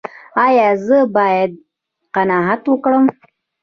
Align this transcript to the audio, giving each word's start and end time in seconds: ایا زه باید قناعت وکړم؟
ایا 0.45 0.69
زه 0.85 0.99
باید 1.15 1.51
قناعت 2.15 2.61
وکړم؟ 2.67 3.05